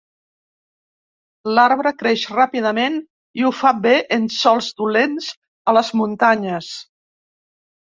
L'arbre 1.57 1.91
creix 1.99 2.23
ràpidament 2.37 2.97
i 3.41 3.45
ho 3.49 3.53
fa 3.59 3.75
bé 3.85 3.93
en 4.19 4.27
sòls 4.39 4.73
dolents 4.83 5.31
a 5.75 5.79
les 5.81 5.95
muntanyes. 6.03 6.75